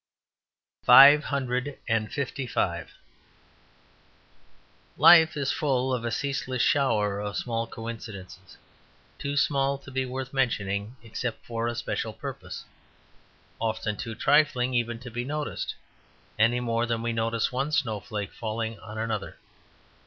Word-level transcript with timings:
Five 0.83 1.25
Hundred 1.25 1.77
and 1.87 2.11
Fifty 2.11 2.47
five 2.47 2.91
Life 4.97 5.37
is 5.37 5.51
full 5.51 5.93
of 5.93 6.03
a 6.03 6.09
ceaseless 6.09 6.63
shower 6.63 7.19
of 7.19 7.37
small 7.37 7.67
coincidences: 7.67 8.57
too 9.19 9.37
small 9.37 9.77
to 9.77 9.91
be 9.91 10.07
worth 10.07 10.33
mentioning 10.33 10.95
except 11.03 11.45
for 11.45 11.67
a 11.67 11.75
special 11.75 12.13
purpose, 12.13 12.65
often 13.59 13.95
too 13.95 14.15
trifling 14.15 14.73
even 14.73 14.97
to 15.01 15.11
be 15.11 15.23
noticed, 15.23 15.75
any 16.39 16.59
more 16.59 16.87
than 16.87 17.03
we 17.03 17.13
notice 17.13 17.51
one 17.51 17.71
snowflake 17.71 18.33
falling 18.33 18.79
on 18.79 18.97
another. 18.97 19.37